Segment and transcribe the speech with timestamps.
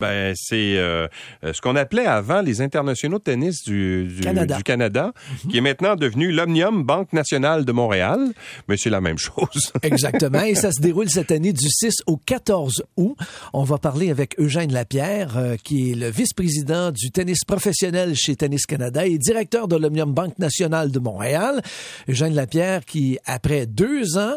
[0.00, 1.08] Ben, c'est euh,
[1.42, 4.22] ce qu'on appelait avant les internationaux de tennis du, du
[4.62, 5.12] Canada,
[5.44, 5.50] mhm.
[5.50, 8.20] qui est maintenant devenu l'Omnium Banque nationale de Montréal,
[8.68, 9.72] mais c'est la même chose.
[9.82, 13.16] Exactement, et ça se déroule cette année du 6 au 14 août.
[13.52, 18.36] On va parler avec Eugène Lapierre, euh, qui est le vice-président du tennis professionnel chez
[18.36, 21.60] Tennis Canada et directeur de l'Omnium Banque nationale de Montréal.
[22.08, 24.36] Eugène Lapierre qui, après deux ans,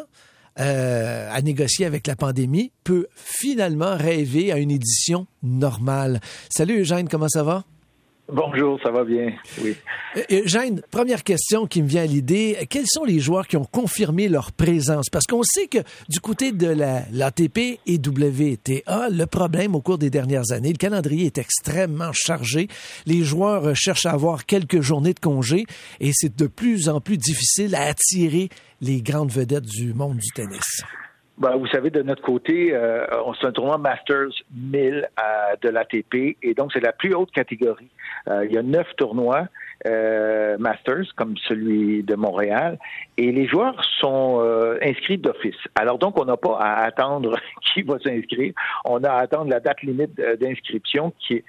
[0.59, 6.20] euh, à négocier avec la pandémie peut finalement rêver à une édition normale.
[6.50, 7.64] Salut Eugène, comment ça va?
[8.34, 9.76] Bonjour, ça va bien, oui.
[10.16, 13.66] Euh, Eugène, première question qui me vient à l'idée, quels sont les joueurs qui ont
[13.66, 15.10] confirmé leur présence?
[15.10, 16.68] Parce qu'on sait que du côté de
[17.12, 22.70] l'ATP et WTA, le problème au cours des dernières années, le calendrier est extrêmement chargé.
[23.06, 25.66] Les joueurs cherchent à avoir quelques journées de congé
[26.00, 28.48] et c'est de plus en plus difficile à attirer
[28.79, 30.84] les grandes vedettes du monde du tennis.
[31.38, 33.06] Ben, vous savez, de notre côté, euh,
[33.40, 37.90] c'est un tournoi Masters 1000 euh, de l'ATP et donc c'est la plus haute catégorie.
[38.28, 39.48] Euh, il y a neuf tournois
[39.88, 42.78] euh, Masters comme celui de Montréal
[43.18, 45.56] et les joueurs sont euh, inscrits d'office.
[45.76, 47.40] Alors donc on n'a pas à attendre
[47.73, 48.54] qui va s'inscrire,
[48.86, 51.46] on a à attendre la date limite d'inscription qui est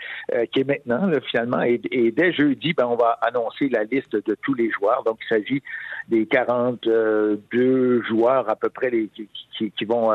[0.52, 4.54] qui est maintenant finalement et, dès jeudi ben on va annoncer la liste de tous
[4.54, 5.02] les joueurs.
[5.04, 5.62] Donc il s'agit
[6.08, 9.28] des 42 joueurs à peu près les, qui,
[9.70, 10.10] qui, vont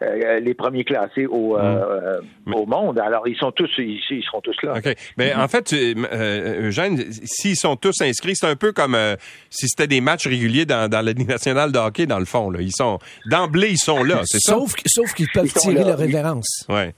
[0.00, 2.54] les premiers classés au mmh.
[2.54, 2.98] au monde.
[3.00, 4.74] Alors ils sont tous ils, ils seront tous là.
[4.76, 4.94] OK.
[5.16, 8.36] Mais en fait Eugène, si ils sont tous inscrits.
[8.36, 9.16] C'est un peu comme euh,
[9.50, 12.50] si c'était des matchs réguliers dans, dans la Ligue nationale de hockey, dans le fond.
[12.50, 12.60] Là.
[12.60, 12.98] Ils sont
[13.30, 14.56] d'emblée, ils sont là, c'est ça?
[14.86, 16.64] Sauf qu'ils peuvent tirer leur révérence.
[16.68, 16.94] Ouais.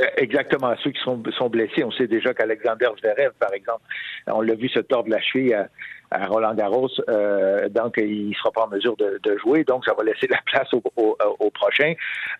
[0.00, 0.74] Euh, exactement.
[0.82, 3.82] Ceux qui sont, sont blessés, on sait déjà qu'Alexander Zverev, par exemple,
[4.26, 5.68] on l'a vu se tordre la cheville à,
[6.10, 9.92] à Roland Garros, euh, donc il sera pas en mesure de, de, jouer, donc ça
[9.94, 11.94] va laisser la place au, au, au prochain.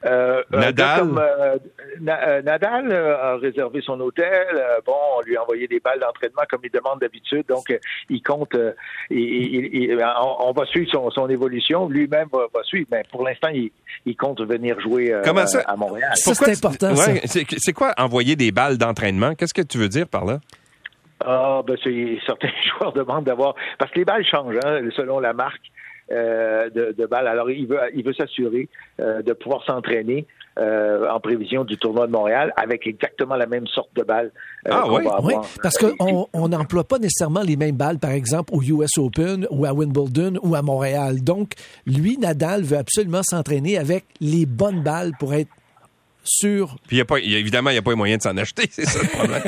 [0.06, 4.47] Euh, Nadal, comme, euh, Nadal a réservé son hôtel.
[4.86, 7.77] bon, on lui a envoyé des balles d'entraînement comme il demande d'habitude, donc
[8.09, 8.56] il compte.
[9.11, 10.06] Il, il,
[10.41, 11.89] on, va suivre son, son évolution.
[11.89, 13.70] Lui-même va, va, suivre, mais pour l'instant, il,
[14.07, 16.13] il, compte venir jouer à Montréal.
[16.14, 16.95] c'est important.
[16.95, 17.20] Ouais,
[17.57, 19.35] c'est quoi envoyer des balles d'entraînement?
[19.35, 20.41] Qu'est-ce que tu veux dire par là?
[21.25, 25.33] Ah, ben c'est certains joueurs demandent d'avoir parce que les balles changent hein, selon la
[25.33, 25.70] marque.
[26.11, 27.27] Euh, de, de balles.
[27.27, 30.27] Alors, il veut, il veut s'assurer euh, de pouvoir s'entraîner
[30.58, 34.33] euh, en prévision du tournoi de Montréal avec exactement la même sorte de balles.
[34.70, 38.97] ah oui, oui, parce qu'on n'emploie pas nécessairement les mêmes balles, par exemple, au US
[38.97, 41.23] Open ou à Wimbledon ou à Montréal.
[41.23, 41.53] Donc,
[41.87, 45.51] lui, Nadal veut absolument s'entraîner avec les bonnes balles pour être
[46.28, 46.77] sur.
[46.86, 48.84] Puis y a pas, évidemment, il n'y a pas les moyens de s'en acheter, c'est
[48.84, 49.42] ça le problème.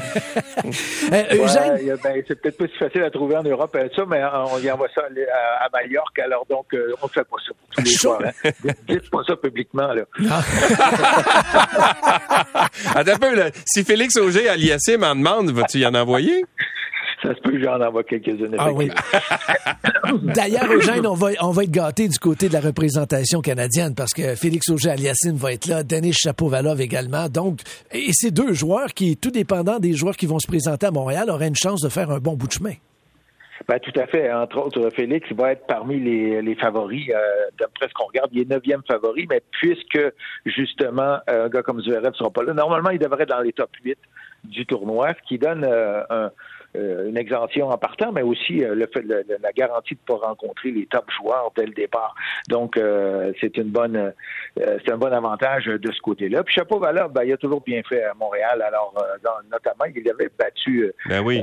[1.91, 4.59] euh, ben, c'est peut-être pas si facile à trouver en Europe, euh, ça, mais on
[4.59, 7.69] y envoie ça à, à Mallorca, alors donc euh, on ne fait pas ça pour
[7.71, 8.23] tous les soirs.
[8.25, 8.33] Hein.
[8.89, 9.93] Dites pas ça publiquement.
[9.93, 10.03] Là.
[12.95, 13.51] Attends un peu, là.
[13.67, 16.45] si Félix Auger à l'IAC m'en demande, vas-tu y en envoyer?
[17.23, 18.55] Ça se peut que j'en envoie quelques-unes.
[18.59, 18.91] Ah oui.
[20.23, 24.13] D'ailleurs, Eugène, on va, on va être gâtés du côté de la représentation canadienne parce
[24.13, 27.29] que Félix Auger-Aliassine va être là, Denis Chapovalov également.
[27.29, 27.61] Donc,
[27.93, 31.31] et ces deux joueurs qui, tout dépendant des joueurs qui vont se présenter à Montréal,
[31.31, 32.73] auraient une chance de faire un bon bout de chemin.
[33.69, 34.33] Ben, tout à fait.
[34.33, 37.09] Entre autres, Félix va être parmi les, les favoris.
[37.11, 37.21] Euh,
[37.59, 40.01] D'après ce qu'on regarde, il est neuvième favori, mais puisque,
[40.47, 43.53] justement, un gars comme Zverev ne sera pas là, normalement, il devrait être dans les
[43.53, 43.99] top 8
[44.45, 46.29] du tournoi, ce qui donne euh, un, euh,
[46.75, 50.27] une exemption en partant, mais aussi euh, le fait de la garantie de ne pas
[50.27, 52.15] rencontrer les top joueurs dès le départ.
[52.49, 54.13] Donc, euh, c'est une bonne,
[54.57, 56.45] c'est un bon avantage de ce côté-là.
[56.45, 58.63] Puis Chapeau Valov, ben, il a toujours bien fait à Montréal.
[58.63, 58.95] Alors,
[59.51, 61.43] notamment, il avait battu ben oui.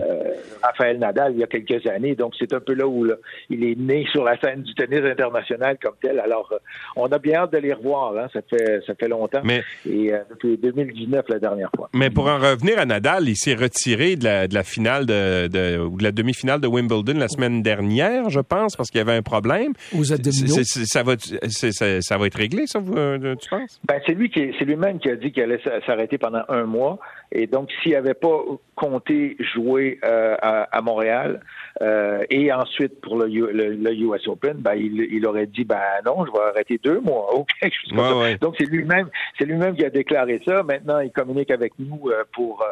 [0.64, 2.16] Raphaël Nadal il y a quelques années.
[2.16, 3.06] Donc, c'est un peu là où
[3.50, 6.20] il est né sur la scène du tennis international comme tel.
[6.20, 6.54] Alors,
[6.96, 8.18] on a bien hâte de les revoir.
[8.18, 8.28] Hein.
[8.34, 9.42] Ça fait ça fait longtemps.
[9.44, 11.90] Mais, Et depuis 2019 la dernière fois.
[11.94, 15.17] Mais pour en revenir à Nadal, il s'est retiré de la, de la finale de
[15.48, 19.02] de, ou de la demi-finale de Wimbledon la semaine dernière, je pense, parce qu'il y
[19.02, 19.74] avait un problème.
[19.92, 21.16] Vous êtes Ça va,
[21.48, 23.80] ça va être réglé, ça, euh, tu penses?
[23.88, 27.00] Ben, c'est lui qui, c'est lui-même qui a dit qu'il allait s'arrêter pendant un mois.
[27.32, 28.40] Et donc, s'il n'avait pas
[28.76, 31.42] compté jouer euh, à, Montréal
[31.82, 36.46] euh, et ensuite pour le, US Open, ben, il, aurait dit ben non, je vais
[36.50, 38.38] arrêter deux mois ou quelque chose comme ça.
[38.38, 40.64] Donc, c'est lui-même, c'est lui-même qui a déclaré ça.
[40.64, 42.66] Maintenant, il communique avec nous pour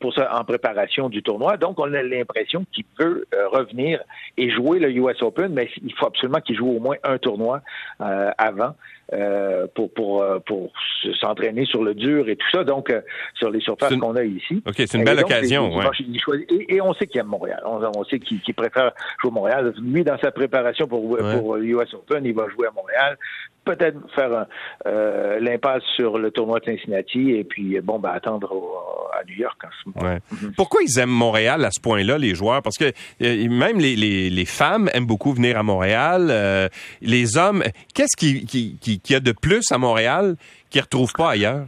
[0.00, 1.56] pour ça en préparation du tournoi.
[1.56, 4.00] Donc, on a l'impression qu'il veut revenir
[4.36, 7.62] et jouer le US Open, mais il faut absolument qu'il joue au moins un tournoi
[7.98, 8.74] avant.
[9.12, 10.72] Euh, pour pour euh, pour
[11.20, 12.64] s'entraîner sur le dur et tout ça.
[12.64, 13.02] Donc euh,
[13.34, 14.62] sur les surfaces qu'on a ici.
[14.66, 15.70] Ok, c'est une belle occasion.
[16.68, 17.62] et, on sait qu'il aime Montréal.
[17.66, 19.74] On, sait qu'il préfère jouer à Montréal.
[19.82, 23.18] Lui, dans sa préparation pour pour l'US Open, il va jouer à Montréal
[23.64, 24.46] peut-être faire
[24.86, 28.52] euh, l'impasse sur le tournoi de Cincinnati et puis bon ben attendre
[29.18, 30.18] à New York en ce moment.
[30.56, 32.62] Pourquoi ils aiment Montréal à ce point-là les joueurs?
[32.62, 32.92] Parce que
[33.22, 36.28] euh, même les, les, les, femmes aiment beaucoup venir à Montréal.
[36.30, 36.68] Euh,
[37.00, 37.62] les hommes,
[37.94, 40.36] qu'est-ce qui, qui, qui, qui, a de plus à Montréal
[40.70, 41.66] qu'ils retrouvent pas ailleurs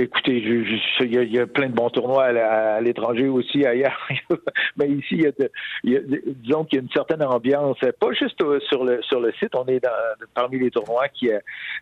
[0.00, 4.08] Écoutez, il y, a plein de bons tournois à, l'étranger aussi, ailleurs.
[4.76, 8.40] Mais ici, il y a, de, disons qu'il y a une certaine ambiance, pas juste
[8.68, 9.56] sur le sur le site.
[9.56, 9.90] On est dans,
[10.34, 11.30] parmi les tournois qui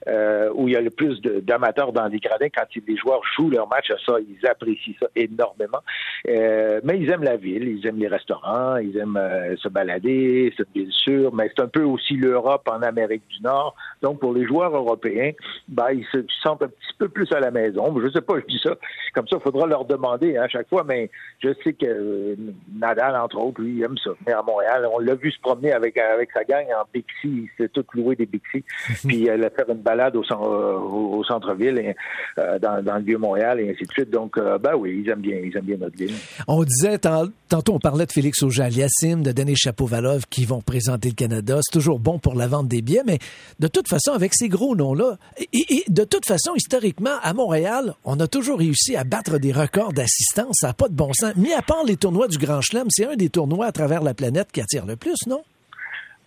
[0.08, 3.50] euh, où il y a le plus d'amateurs dans les gradins quand les joueurs jouent
[3.50, 3.92] leur match.
[4.06, 5.80] Ça, ils apprécient ça énormément.
[6.26, 10.54] Euh, mais ils aiment la ville, ils aiment les restaurants, ils aiment euh, se balader,
[10.56, 11.34] c'est bien sûr.
[11.34, 13.74] Mais c'est un peu aussi l'Europe en Amérique du Nord.
[14.00, 15.32] Donc pour les joueurs européens,
[15.68, 18.60] ben, ils se sentent un petit peu plus à la maison sais pas, je dis
[18.62, 18.74] ça.
[19.14, 21.10] Comme ça, il faudra leur demander hein, à chaque fois, mais
[21.42, 22.36] je sais que euh,
[22.74, 24.10] Nadal, entre autres, lui, il aime ça.
[24.26, 27.06] Mais à Montréal, on l'a vu se promener avec, avec sa gang en Bixi.
[27.24, 28.64] Il s'est tout loué des Bixi.
[29.06, 31.94] puis elle a fait une balade au, euh, au centre-ville,
[32.38, 34.10] euh, dans, dans, le Vieux-Montréal et ainsi de suite.
[34.10, 36.14] Donc, ben oui, ils aiment bien, ils aiment bien notre ville.
[36.48, 41.14] On disait, tantôt, on parlait de Félix Auger-Aliassime, de Denis Chapovalov qui vont présenter le
[41.14, 41.58] Canada.
[41.62, 43.18] C'est toujours bon pour la vente des billets, mais
[43.58, 45.16] de toute façon, avec ces gros noms-là,
[45.52, 49.92] et de toute façon, historiquement, à Montréal, on a toujours réussi à battre des records
[49.92, 50.58] d'assistance.
[50.60, 51.34] Ça n'a pas de bon sens.
[51.36, 54.14] Mis à part les tournois du Grand Chelem, c'est un des tournois à travers la
[54.14, 55.42] planète qui attire le plus, non?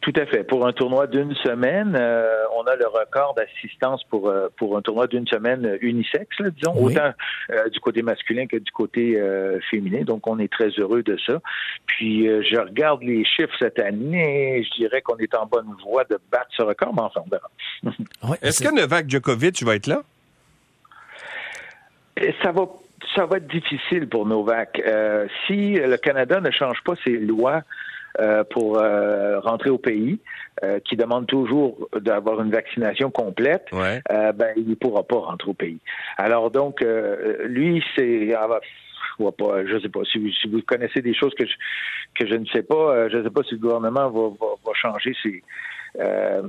[0.02, 0.46] Tout à fait.
[0.46, 4.82] Pour un tournoi d'une semaine, euh, on a le record d'assistance pour euh, pour un
[4.82, 7.12] tournoi d'une semaine unisexe, disons, autant
[7.50, 9.22] euh, du côté masculin que du côté
[9.70, 10.04] féminin.
[10.04, 11.42] Donc, on est très heureux de ça.
[11.86, 16.18] Puis, je regarde les chiffres cette année, je dirais qu'on est en bonne voie de
[16.32, 18.36] battre ce record, mais enfin, on verra.
[18.42, 20.04] Est-ce que Novak Djokovic va être là?
[22.44, 22.66] Ça va
[23.16, 24.82] ça va être difficile pour Novak.
[24.86, 27.62] Euh, si le Canada ne change pas ses lois
[28.20, 30.20] euh, pour euh, rentrer au pays,
[30.84, 35.80] qui demande toujours d'avoir une vaccination complète, ben il ne pourra pas rentrer au pays.
[36.18, 36.84] Alors donc,
[37.46, 38.60] lui, c'est ah,
[39.18, 41.54] je pas, je sais pas si vous, si vous connaissez des choses que je,
[42.14, 44.74] que je ne sais pas, je ne sais pas si le gouvernement va, va, va
[44.74, 45.42] changer ses,
[46.00, 46.42] euh,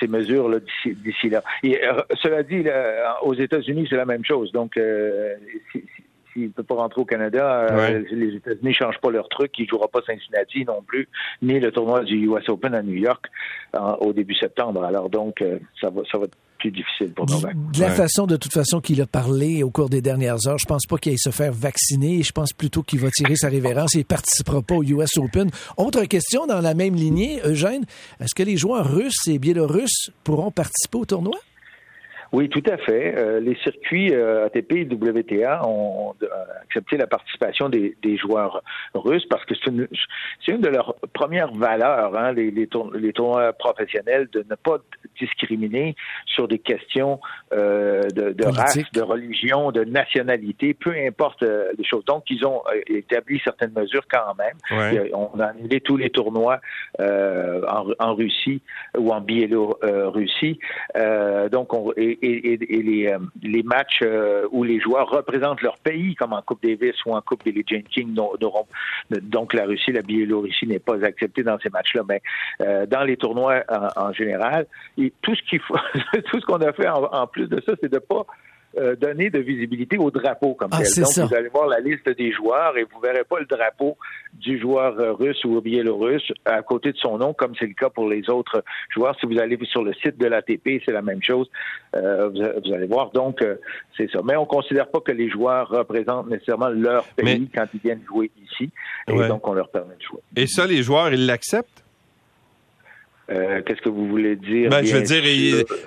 [0.00, 1.42] ces mesures là d'ici là.
[1.64, 2.64] Euh, cela dit,
[3.22, 4.52] aux États-Unis, c'est la même chose.
[4.52, 5.34] Donc, euh,
[6.32, 9.58] s'il ne peut pas rentrer au Canada, les États-Unis ne changent pas leur truc.
[9.58, 11.08] Il ne jouera pas Cincinnati non plus,
[11.42, 13.26] ni le tournoi du US Open à New York
[14.00, 14.82] au début septembre.
[14.84, 15.44] Alors donc,
[15.80, 16.26] ça va, ça va
[16.70, 17.54] difficile pour Novak.
[17.72, 20.66] De la façon, de toute façon, qu'il a parlé au cours des dernières heures, je
[20.66, 22.22] pense pas qu'il aille se faire vacciner.
[22.22, 25.50] Je pense plutôt qu'il va tirer sa révérence et il participera pas au US Open.
[25.76, 27.84] Autre question dans la même lignée, Eugène,
[28.20, 31.38] est-ce que les joueurs russes et biélorusses pourront participer au tournoi?
[32.32, 33.14] Oui, tout à fait.
[33.18, 36.26] Euh, les circuits euh, ATP et WTA ont euh,
[36.62, 38.62] accepté la participation des, joueurs
[38.94, 39.86] russes parce que c'est une,
[40.48, 44.78] une, de leurs premières valeurs, hein, les, les, tournois professionnels, de ne pas
[45.18, 45.94] discriminer
[46.26, 47.20] sur des questions
[47.50, 52.04] de, race, de religion, de nationalité, peu importe les choses.
[52.04, 55.10] Donc, ils ont établi certaines mesures quand même.
[55.14, 56.60] On a annulé tous les tournois
[56.98, 58.62] en, en, Russie
[58.96, 60.58] ou en Biélorussie.
[61.50, 66.14] donc, on, et, et, les, euh, les, matchs euh, où les joueurs représentent leur pays,
[66.14, 68.16] comme en Coupe Davis ou en Coupe Billie Jean King,
[69.10, 72.02] donc la Russie, la Biélorussie n'est pas acceptée dans ces matchs-là.
[72.08, 72.22] Mais
[72.60, 73.62] euh, dans les tournois
[73.96, 74.66] en, général,
[74.98, 75.76] et tout ce qu'il faut,
[76.30, 78.26] tout ce qu'on a fait en, plus de ça, c'est de pas
[78.78, 81.04] euh, donner de visibilité au drapeau comme ah, tel.
[81.04, 83.96] Donc, vous allez voir la liste des joueurs et vous verrez pas le drapeau
[84.32, 87.90] du joueur euh, russe ou biélorusse à côté de son nom, comme c'est le cas
[87.90, 89.14] pour les autres joueurs.
[89.20, 91.50] Si vous allez sur le site de l'ATP, c'est la même chose.
[91.94, 93.10] Euh, vous, allez voir.
[93.10, 93.44] Donc,
[93.96, 94.20] c'est ça.
[94.24, 98.30] Mais on considère pas que les joueurs représentent nécessairement leur pays quand ils viennent jouer
[98.42, 98.70] ici.
[99.08, 100.20] Et donc, on leur permet de jouer.
[100.36, 101.81] Et ça, les joueurs, ils l'acceptent?
[103.30, 104.68] Euh, qu'est-ce que vous voulez dire?
[104.68, 105.24] Ben, Je veux dire,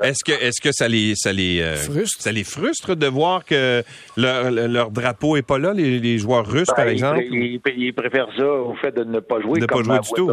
[0.01, 2.22] est-ce que est-ce que ça les ça les euh, frustre.
[2.22, 3.84] ça les frustre de voir que
[4.15, 7.24] leur, leur drapeau est pas là, les, joueurs russes par ben, exemple?
[7.30, 9.60] ils, préfèrent ça au fait de ne pas jouer.
[9.60, 10.32] De comme pas jouer du tout.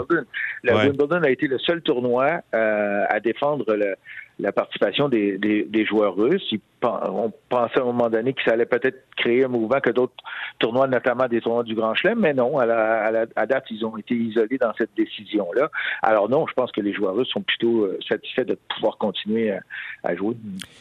[0.62, 3.97] Le Wimbledon a été le seul tournoi euh, à défendre le
[4.38, 6.54] la participation des, des, joueurs russes.
[6.82, 10.14] on pensait à un moment donné que ça allait peut-être créer un mouvement que d'autres
[10.58, 13.96] tournois, notamment des tournois du Grand Chelem, mais non, à, la, à, date, ils ont
[13.96, 15.70] été isolés dans cette décision-là.
[16.02, 19.52] Alors non, je pense que les joueurs russes sont plutôt euh, satisfaits de pouvoir continuer
[20.02, 20.36] à, jouer.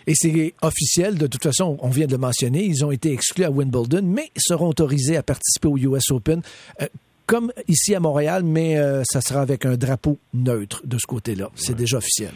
[0.08, 3.44] Et c'est officiel, de toute façon, on vient de le mentionner, ils ont été exclus
[3.44, 6.42] à Wimbledon, mais seront autorisés à participer au US Open.
[6.82, 6.88] Euh,
[7.32, 11.50] comme ici à Montréal, mais euh, ça sera avec un drapeau neutre de ce côté-là.
[11.56, 12.32] C'est déjà officiel.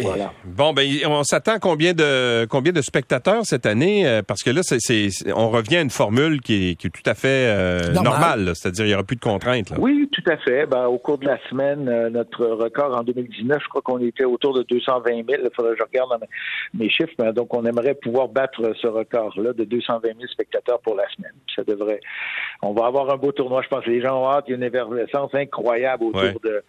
[0.00, 0.32] Voilà.
[0.44, 4.62] Bon, ben, on s'attend combien de combien de spectateurs cette année euh, Parce que là,
[4.62, 8.52] c'est, on revient à une formule qui est, qui est tout à fait euh, normale,
[8.54, 9.70] c'est-à-dire il y aura plus de contraintes.
[9.70, 9.76] Là.
[9.78, 10.66] Oui, tout à fait.
[10.66, 14.24] Ben, au cours de la semaine, euh, notre record en 2019, je crois qu'on était
[14.24, 15.24] autour de 220 000.
[15.28, 16.20] Il faudrait que je regarde
[16.74, 17.12] mes chiffres.
[17.20, 21.34] Mais donc, on aimerait pouvoir battre ce record-là de 220 000 spectateurs pour la semaine.
[21.54, 22.00] Ça devrait.
[22.60, 23.62] On va avoir un beau tournoi.
[23.62, 24.46] Je pense que les gens ont hâte.
[24.48, 26.64] Il y a une effervescence incroyable autour de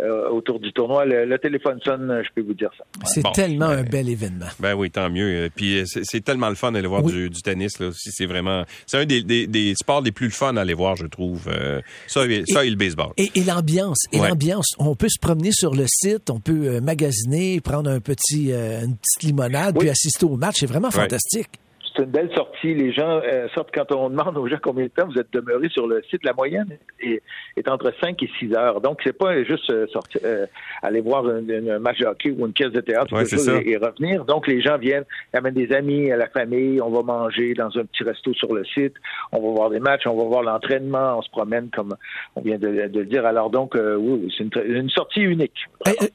[0.00, 1.04] euh, autour du tournoi.
[1.04, 2.84] Le, téléphone sonne, je peux vous dire ça.
[3.04, 4.46] C'est tellement un bel événement.
[4.58, 5.50] Ben oui, tant mieux.
[5.54, 7.76] Puis euh, c'est tellement le fun d'aller voir du, tennis.
[7.92, 11.46] C'est vraiment, c'est un des, sports les plus fun à aller voir, je trouve.
[11.48, 13.12] Euh, ça, et, ça et le baseball.
[13.18, 14.74] Et, l'ambiance, et l'ambiance.
[14.78, 19.22] On peut se promener sur le site, on peut magasiner, prendre un petit, une petite
[19.22, 20.56] limonade, puis assister au match.
[20.60, 21.50] C'est vraiment fantastique
[21.94, 22.74] c'est une belle sortie.
[22.74, 25.68] Les gens euh, sortent quand on demande aux gens combien de temps vous êtes demeurés
[25.68, 26.24] sur le site.
[26.24, 27.22] La moyenne est,
[27.56, 28.80] est entre 5 et 6 heures.
[28.80, 30.46] Donc, c'est pas juste euh, sortir, euh,
[30.82, 34.24] aller voir un, match de hockey ou une pièce de théâtre et, revenir.
[34.24, 36.80] Donc, les gens viennent, amènent des amis, à la famille.
[36.80, 38.94] On va manger dans un petit resto sur le site.
[39.32, 40.06] On va voir des matchs.
[40.06, 41.18] On va voir l'entraînement.
[41.18, 41.94] On se promène comme
[42.36, 43.26] on vient de, le dire.
[43.26, 45.66] Alors, donc, oui, c'est une, sortie unique.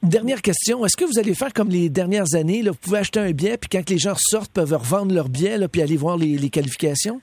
[0.02, 0.84] dernière question.
[0.84, 2.62] Est-ce que vous allez faire comme les dernières années?
[2.62, 5.67] Là, vous pouvez acheter un billet, puis quand les gens sortent, peuvent revendre leur billet
[5.68, 7.20] puis aller voir les, qualifications?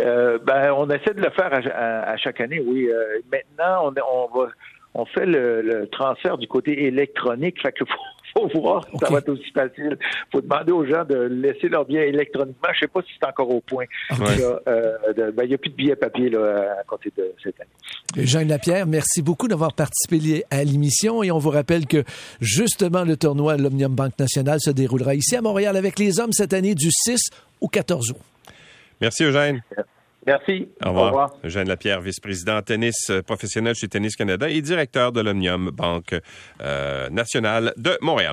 [0.00, 2.88] Euh, ben, on essaie de le faire à, chaque année, oui.
[2.88, 4.48] Euh, maintenant, on,
[4.94, 7.60] on fait le, transfert du côté électronique.
[7.60, 7.94] Fait que faut,
[8.54, 9.98] voir si ça va être aussi facile.
[10.30, 12.68] faut demander aux gens de laisser leur billet électroniquement.
[12.74, 13.84] Je sais pas si c'est encore au point.
[14.12, 18.26] Euh, ben, il n'y a plus de billets papier là, à côté de cette année.
[18.26, 22.04] Jean Lapierre, merci beaucoup d'avoir participé à l'émission et on vous rappelle que
[22.40, 26.32] justement le tournoi de l'Omnium Banque Nationale se déroulera ici à Montréal avec les hommes
[26.32, 28.16] cette année du 6 au 14 août.
[29.00, 29.62] Merci Eugène.
[30.26, 30.68] Merci.
[30.84, 31.34] Au revoir.
[31.44, 36.14] Eugène Lapierre, vice-président tennis professionnel chez Tennis Canada et directeur de l'Omnium Banque
[36.60, 38.30] euh, nationale de Montréal.